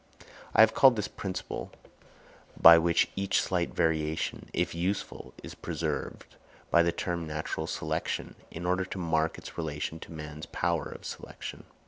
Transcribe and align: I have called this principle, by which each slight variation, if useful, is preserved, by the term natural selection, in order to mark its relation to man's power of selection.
I 0.55 0.61
have 0.61 0.73
called 0.73 0.95
this 0.95 1.07
principle, 1.07 1.69
by 2.59 2.79
which 2.79 3.11
each 3.15 3.39
slight 3.39 3.75
variation, 3.75 4.49
if 4.51 4.73
useful, 4.73 5.31
is 5.43 5.53
preserved, 5.53 6.37
by 6.71 6.81
the 6.81 6.91
term 6.91 7.27
natural 7.27 7.67
selection, 7.67 8.33
in 8.49 8.65
order 8.65 8.83
to 8.83 8.97
mark 8.97 9.37
its 9.37 9.59
relation 9.59 9.99
to 9.99 10.11
man's 10.11 10.47
power 10.47 10.85
of 10.89 11.05
selection. 11.05 11.65